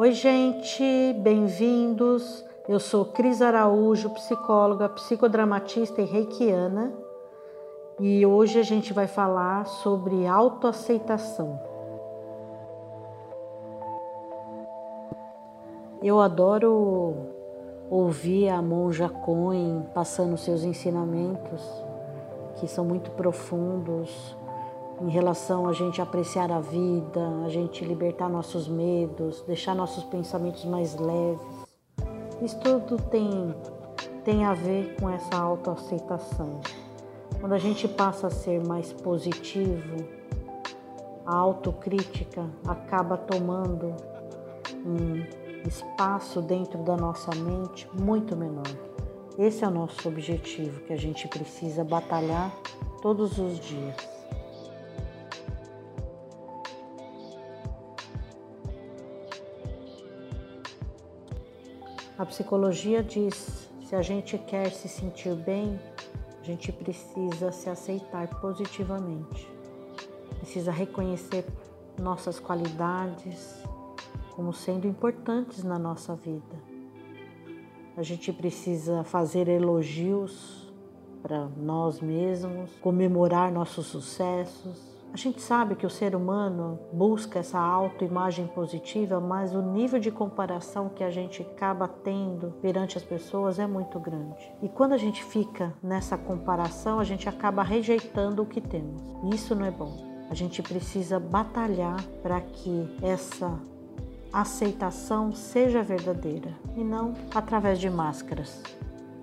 Oi, 0.00 0.12
gente, 0.12 1.12
bem-vindos. 1.14 2.44
Eu 2.68 2.78
sou 2.78 3.06
Cris 3.06 3.42
Araújo, 3.42 4.10
psicóloga, 4.10 4.88
psicodramatista 4.88 6.00
e 6.00 6.04
reikiana, 6.04 6.92
e 7.98 8.24
hoje 8.24 8.60
a 8.60 8.62
gente 8.62 8.92
vai 8.92 9.08
falar 9.08 9.66
sobre 9.66 10.24
autoaceitação. 10.24 11.60
Eu 16.00 16.20
adoro 16.20 17.16
ouvir 17.90 18.50
a 18.50 18.62
monja 18.62 19.08
Coen 19.08 19.84
passando 19.92 20.36
seus 20.36 20.62
ensinamentos, 20.62 21.84
que 22.54 22.68
são 22.68 22.84
muito 22.84 23.10
profundos, 23.10 24.36
em 25.00 25.08
relação 25.08 25.68
a 25.68 25.72
gente 25.72 26.00
apreciar 26.02 26.50
a 26.50 26.60
vida, 26.60 27.20
a 27.44 27.48
gente 27.48 27.84
libertar 27.84 28.28
nossos 28.28 28.66
medos, 28.66 29.42
deixar 29.42 29.74
nossos 29.74 30.04
pensamentos 30.04 30.64
mais 30.64 30.96
leves. 30.96 31.46
Isso 32.42 32.58
tudo 32.60 32.96
tem, 33.04 33.54
tem 34.24 34.44
a 34.44 34.54
ver 34.54 34.96
com 35.00 35.08
essa 35.08 35.36
autoaceitação. 35.36 36.60
Quando 37.40 37.52
a 37.52 37.58
gente 37.58 37.86
passa 37.86 38.26
a 38.26 38.30
ser 38.30 38.66
mais 38.66 38.92
positivo, 38.92 40.04
a 41.24 41.36
autocrítica 41.36 42.44
acaba 42.66 43.16
tomando 43.16 43.94
um 44.84 45.24
espaço 45.66 46.40
dentro 46.40 46.82
da 46.82 46.96
nossa 46.96 47.30
mente 47.36 47.88
muito 47.92 48.36
menor. 48.36 48.66
Esse 49.38 49.64
é 49.64 49.68
o 49.68 49.70
nosso 49.70 50.08
objetivo 50.08 50.80
que 50.80 50.92
a 50.92 50.96
gente 50.96 51.28
precisa 51.28 51.84
batalhar 51.84 52.52
todos 53.00 53.38
os 53.38 53.60
dias. 53.60 54.17
A 62.18 62.26
psicologia 62.26 63.00
diz: 63.00 63.70
se 63.80 63.94
a 63.94 64.02
gente 64.02 64.36
quer 64.38 64.72
se 64.72 64.88
sentir 64.88 65.36
bem, 65.36 65.78
a 66.40 66.44
gente 66.44 66.72
precisa 66.72 67.52
se 67.52 67.70
aceitar 67.70 68.40
positivamente, 68.40 69.48
precisa 70.40 70.72
reconhecer 70.72 71.46
nossas 71.96 72.40
qualidades 72.40 73.62
como 74.34 74.52
sendo 74.52 74.88
importantes 74.88 75.62
na 75.62 75.78
nossa 75.78 76.16
vida. 76.16 76.56
A 77.96 78.02
gente 78.02 78.32
precisa 78.32 79.04
fazer 79.04 79.46
elogios 79.46 80.72
para 81.22 81.46
nós 81.56 82.00
mesmos, 82.00 82.70
comemorar 82.80 83.52
nossos 83.52 83.86
sucessos, 83.86 84.87
a 85.12 85.16
gente 85.16 85.40
sabe 85.40 85.74
que 85.74 85.86
o 85.86 85.90
ser 85.90 86.14
humano 86.14 86.78
busca 86.92 87.38
essa 87.38 87.58
autoimagem 87.58 88.46
positiva, 88.46 89.20
mas 89.20 89.54
o 89.54 89.62
nível 89.62 89.98
de 89.98 90.10
comparação 90.10 90.88
que 90.88 91.02
a 91.02 91.10
gente 91.10 91.42
acaba 91.42 91.88
tendo 91.88 92.52
perante 92.60 92.98
as 92.98 93.04
pessoas 93.04 93.58
é 93.58 93.66
muito 93.66 93.98
grande. 93.98 94.52
E 94.62 94.68
quando 94.68 94.92
a 94.92 94.98
gente 94.98 95.24
fica 95.24 95.72
nessa 95.82 96.16
comparação, 96.16 97.00
a 97.00 97.04
gente 97.04 97.28
acaba 97.28 97.62
rejeitando 97.62 98.42
o 98.42 98.46
que 98.46 98.60
temos. 98.60 99.02
E 99.24 99.34
isso 99.34 99.54
não 99.54 99.64
é 99.64 99.70
bom. 99.70 99.92
A 100.30 100.34
gente 100.34 100.62
precisa 100.62 101.18
batalhar 101.18 102.02
para 102.22 102.40
que 102.40 102.88
essa 103.02 103.58
aceitação 104.32 105.32
seja 105.32 105.82
verdadeira 105.82 106.52
e 106.76 106.84
não 106.84 107.14
através 107.34 107.78
de 107.78 107.88
máscaras. 107.88 108.62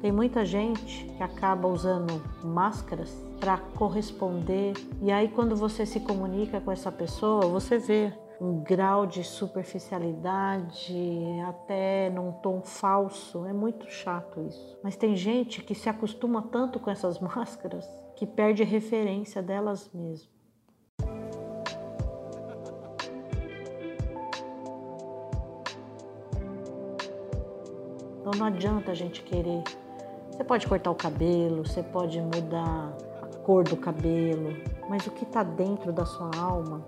Tem 0.02 0.12
muita 0.12 0.46
gente 0.46 1.06
que 1.06 1.24
acaba 1.24 1.68
usando 1.68 2.22
máscaras 2.44 3.12
para 3.40 3.58
corresponder, 3.58 4.74
e 5.02 5.12
aí 5.12 5.28
quando 5.28 5.56
você 5.56 5.86
se 5.86 6.00
comunica 6.00 6.62
com 6.62 6.72
essa 6.72 6.92
pessoa, 6.92 7.48
você 7.48 7.78
vê 7.78 8.14
um 8.40 8.62
grau 8.62 9.06
de 9.06 9.24
superficialidade, 9.24 10.94
até 11.48 12.10
num 12.10 12.32
tom 12.32 12.62
falso. 12.62 13.46
É 13.46 13.54
muito 13.54 13.90
chato 13.90 14.42
isso. 14.42 14.78
Mas 14.84 14.96
tem 14.96 15.16
gente 15.16 15.64
que 15.64 15.74
se 15.74 15.90
acostuma 15.90 16.42
tanto 16.42 16.80
com 16.80 16.90
essas 16.90 17.20
máscaras 17.22 17.88
que 18.16 18.26
perde 18.26 18.64
referência 18.64 19.42
delas 19.42 19.90
mesmas. 19.94 20.34
Então 28.20 28.40
não 28.40 28.46
adianta 28.48 28.92
a 28.92 28.96
gente 28.96 29.22
querer 29.22 29.64
você 30.36 30.44
pode 30.44 30.68
cortar 30.68 30.92
o 30.92 30.96
cabelo, 30.96 31.66
você 31.66 31.82
pode 31.82 32.20
mudar 32.20 32.94
a 33.22 33.28
cor 33.46 33.64
do 33.64 33.78
cabelo, 33.78 34.54
mas 34.90 35.08
o 35.08 35.12
que 35.12 35.24
está 35.24 35.44
dentro 35.44 35.94
da 35.94 36.06
sua 36.06 36.30
alma, 36.38 36.86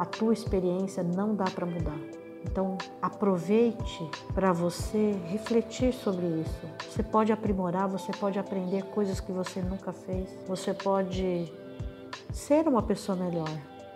a 0.00 0.04
tua 0.04 0.32
experiência 0.32 1.00
não 1.00 1.32
dá 1.32 1.44
para 1.44 1.64
mudar. 1.64 1.98
Então, 2.44 2.76
aproveite 3.00 4.10
para 4.34 4.52
você 4.52 5.12
refletir 5.28 5.92
sobre 5.92 6.26
isso. 6.26 6.66
Você 6.90 7.04
pode 7.04 7.32
aprimorar, 7.32 7.86
você 7.86 8.10
pode 8.10 8.36
aprender 8.36 8.82
coisas 8.86 9.20
que 9.20 9.30
você 9.30 9.62
nunca 9.62 9.92
fez, 9.92 10.28
você 10.48 10.74
pode 10.74 11.52
ser 12.32 12.66
uma 12.66 12.82
pessoa 12.82 13.14
melhor, 13.16 13.48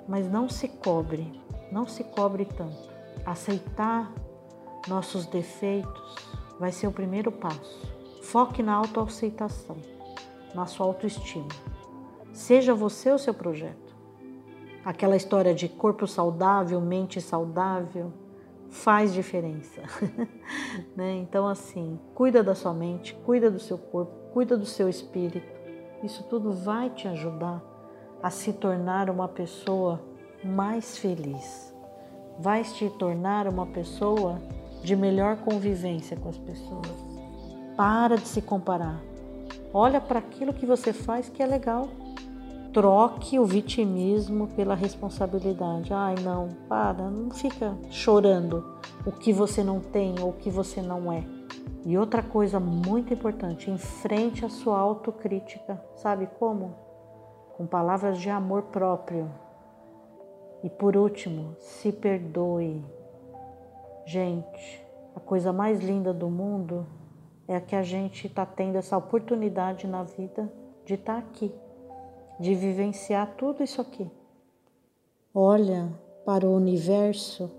mas 0.06 0.30
não 0.30 0.48
se 0.48 0.68
cobre, 0.68 1.42
não 1.72 1.88
se 1.88 2.04
cobre 2.04 2.44
tanto. 2.44 2.88
Aceitar 3.26 4.12
nossos 4.86 5.26
defeitos 5.26 6.14
vai 6.60 6.70
ser 6.70 6.86
o 6.86 6.92
primeiro 6.92 7.32
passo. 7.32 7.95
Foque 8.26 8.60
na 8.60 8.74
autoaceitação, 8.74 9.76
na 10.52 10.66
sua 10.66 10.84
autoestima. 10.84 11.46
Seja 12.32 12.74
você 12.74 13.12
o 13.12 13.18
seu 13.18 13.32
projeto. 13.32 13.94
Aquela 14.84 15.14
história 15.14 15.54
de 15.54 15.68
corpo 15.68 16.08
saudável, 16.08 16.80
mente 16.80 17.20
saudável, 17.20 18.12
faz 18.68 19.14
diferença. 19.14 19.80
né? 20.96 21.14
Então, 21.18 21.46
assim, 21.46 22.00
cuida 22.16 22.42
da 22.42 22.52
sua 22.56 22.74
mente, 22.74 23.14
cuida 23.24 23.48
do 23.48 23.60
seu 23.60 23.78
corpo, 23.78 24.12
cuida 24.32 24.56
do 24.56 24.66
seu 24.66 24.88
espírito. 24.88 25.46
Isso 26.02 26.24
tudo 26.24 26.52
vai 26.52 26.90
te 26.90 27.06
ajudar 27.06 27.62
a 28.20 28.28
se 28.28 28.52
tornar 28.52 29.08
uma 29.08 29.28
pessoa 29.28 30.02
mais 30.44 30.98
feliz. 30.98 31.72
Vai 32.40 32.64
te 32.64 32.90
tornar 32.90 33.46
uma 33.46 33.66
pessoa 33.66 34.42
de 34.82 34.96
melhor 34.96 35.36
convivência 35.36 36.16
com 36.16 36.28
as 36.28 36.38
pessoas. 36.38 37.05
Para 37.76 38.16
de 38.16 38.26
se 38.26 38.40
comparar. 38.40 39.02
Olha 39.72 40.00
para 40.00 40.18
aquilo 40.18 40.54
que 40.54 40.64
você 40.64 40.94
faz 40.94 41.28
que 41.28 41.42
é 41.42 41.46
legal. 41.46 41.88
Troque 42.72 43.38
o 43.38 43.44
vitimismo 43.44 44.48
pela 44.48 44.74
responsabilidade. 44.74 45.92
Ai, 45.92 46.14
não, 46.22 46.48
para, 46.68 47.10
não 47.10 47.30
fica 47.30 47.76
chorando 47.90 48.78
o 49.04 49.12
que 49.12 49.30
você 49.30 49.62
não 49.62 49.80
tem 49.80 50.14
ou 50.20 50.30
o 50.30 50.32
que 50.32 50.48
você 50.48 50.80
não 50.80 51.12
é. 51.12 51.22
E 51.84 51.98
outra 51.98 52.22
coisa 52.22 52.58
muito 52.58 53.12
importante, 53.12 53.70
enfrente 53.70 54.42
a 54.42 54.48
sua 54.48 54.78
autocrítica. 54.78 55.78
Sabe 55.96 56.28
como? 56.38 56.74
Com 57.58 57.66
palavras 57.66 58.18
de 58.18 58.30
amor 58.30 58.62
próprio. 58.62 59.30
E 60.64 60.70
por 60.70 60.96
último, 60.96 61.54
se 61.58 61.92
perdoe. 61.92 62.82
Gente, 64.06 64.82
a 65.14 65.20
coisa 65.20 65.52
mais 65.52 65.80
linda 65.80 66.14
do 66.14 66.30
mundo 66.30 66.86
é 67.48 67.60
que 67.60 67.76
a 67.76 67.82
gente 67.82 68.26
está 68.26 68.44
tendo 68.44 68.76
essa 68.76 68.96
oportunidade 68.96 69.86
na 69.86 70.02
vida 70.02 70.52
de 70.84 70.94
estar 70.94 71.14
tá 71.14 71.18
aqui, 71.18 71.52
de 72.40 72.54
vivenciar 72.54 73.34
tudo 73.36 73.62
isso 73.62 73.80
aqui. 73.80 74.10
Olha 75.34 75.92
para 76.24 76.46
o 76.46 76.54
universo, 76.54 77.50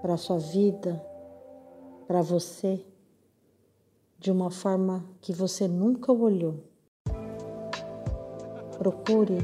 para 0.00 0.14
a 0.14 0.16
sua 0.16 0.38
vida, 0.38 1.04
para 2.06 2.22
você, 2.22 2.84
de 4.18 4.30
uma 4.32 4.50
forma 4.50 5.04
que 5.20 5.32
você 5.32 5.68
nunca 5.68 6.12
olhou. 6.12 6.56
Procure 8.78 9.38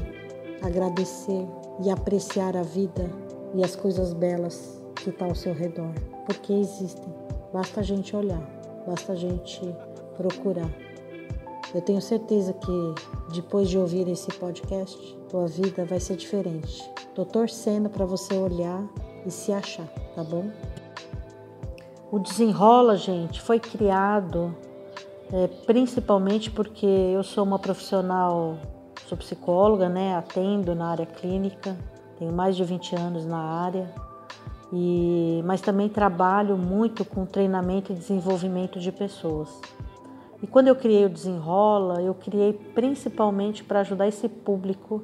agradecer 0.61 1.47
e 1.83 1.89
apreciar 1.89 2.57
a 2.57 2.63
vida 2.63 3.09
e 3.53 3.63
as 3.63 3.75
coisas 3.75 4.13
belas 4.13 4.81
que 4.95 5.09
estão 5.09 5.27
tá 5.27 5.31
ao 5.31 5.35
seu 5.35 5.53
redor, 5.53 5.93
porque 6.25 6.51
existem, 6.51 7.13
basta 7.53 7.79
a 7.79 7.83
gente 7.83 8.15
olhar. 8.15 8.56
Basta 8.87 9.11
a 9.11 9.15
gente 9.15 9.61
procurar. 10.15 10.69
Eu 11.75 11.81
tenho 11.81 12.01
certeza 12.01 12.53
que 12.53 12.95
depois 13.33 13.69
de 13.69 13.77
ouvir 13.77 14.07
esse 14.07 14.31
podcast, 14.39 14.97
tua 15.27 15.45
vida 15.45 15.83
vai 15.83 15.99
ser 15.99 16.15
diferente. 16.15 16.89
Tô 17.13 17.25
torcendo 17.25 17.89
para 17.89 18.05
você 18.05 18.33
olhar 18.35 18.81
e 19.25 19.29
se 19.29 19.51
achar, 19.51 19.85
tá 20.15 20.23
bom? 20.23 20.49
O 22.09 22.17
Desenrola, 22.17 22.95
gente, 22.95 23.41
foi 23.41 23.59
criado 23.59 24.55
é, 25.33 25.47
principalmente 25.65 26.49
porque 26.49 26.85
eu 26.85 27.21
sou 27.23 27.43
uma 27.43 27.59
profissional, 27.59 28.57
sou 29.09 29.17
psicóloga, 29.17 29.89
né? 29.89 30.15
Atendo 30.15 30.73
na 30.73 30.91
área 30.91 31.05
clínica, 31.05 31.77
tenho 32.17 32.31
mais 32.31 32.55
de 32.55 32.63
20 32.63 32.95
anos 32.95 33.25
na 33.25 33.37
área 33.37 33.93
e, 34.71 35.41
mas 35.45 35.61
também 35.61 35.87
trabalho 35.87 36.57
muito 36.57 37.05
com 37.05 37.25
treinamento 37.25 37.91
e 37.91 37.95
desenvolvimento 37.95 38.79
de 38.79 38.91
pessoas. 38.91 39.61
E 40.41 40.45
quando 40.45 40.67
eu 40.67 40.75
criei 40.75 41.05
o 41.05 41.09
Desenrola, 41.09 42.01
eu 42.01 42.13
criei 42.13 42.53
principalmente 42.53 43.63
para 43.63 43.79
ajudar 43.79 44.07
esse 44.07 44.29
público 44.29 45.03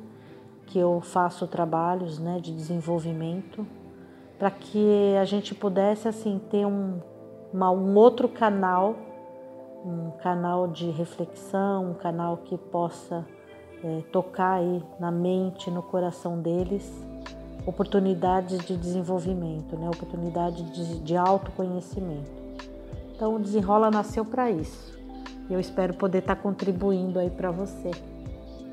que 0.67 0.77
eu 0.77 1.01
faço 1.01 1.47
trabalhos 1.47 2.19
né, 2.19 2.39
de 2.39 2.53
desenvolvimento, 2.53 3.65
para 4.37 4.51
que 4.51 5.15
a 5.19 5.25
gente 5.25 5.55
pudesse 5.55 6.07
assim 6.07 6.39
ter 6.49 6.65
um, 6.65 6.99
uma, 7.51 7.71
um 7.71 7.95
outro 7.95 8.27
canal, 8.27 8.95
um 9.85 10.11
canal 10.21 10.67
de 10.67 10.89
reflexão, 10.91 11.91
um 11.91 11.93
canal 11.93 12.37
que 12.37 12.57
possa 12.57 13.25
é, 13.83 14.01
tocar 14.11 14.53
aí 14.53 14.83
na 14.99 15.11
mente, 15.11 15.71
no 15.71 15.81
coração 15.81 16.39
deles, 16.39 17.05
oportunidades 17.65 18.65
de 18.65 18.75
desenvolvimento, 18.75 19.77
né? 19.77 19.89
oportunidade 19.89 20.63
de, 20.71 20.99
de 20.99 21.15
autoconhecimento. 21.15 22.31
Então 23.15 23.35
o 23.35 23.39
Desenrola 23.39 23.89
nasceu 23.89 24.25
para 24.25 24.51
isso. 24.51 24.97
Eu 25.49 25.59
espero 25.59 25.93
poder 25.93 26.19
estar 26.19 26.35
tá 26.35 26.41
contribuindo 26.41 27.19
aí 27.19 27.29
para 27.29 27.51
você, 27.51 27.91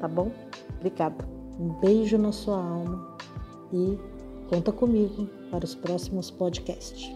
tá 0.00 0.08
bom? 0.08 0.31
Obrigada. 0.78 1.25
Um 1.58 1.69
beijo 1.81 2.16
na 2.16 2.32
sua 2.32 2.56
alma 2.56 3.16
e 3.72 3.98
conta 4.48 4.72
comigo 4.72 5.26
para 5.50 5.64
os 5.64 5.75
próximos 5.75 6.31
podcasts. 6.31 7.12